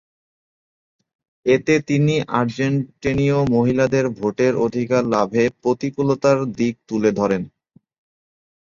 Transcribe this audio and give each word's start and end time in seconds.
এতে 1.45 1.73
তিনি 1.87 2.15
আর্জেন্টেনীয় 2.39 3.37
মহিলাদের 3.55 4.05
ভোটের 4.17 4.53
অধিকার 4.65 5.03
লাভে 5.13 5.43
প্রতিকূলতার 5.61 6.37
দিক 6.57 6.73
তুলে 6.89 7.11
ধরেন। 7.19 7.41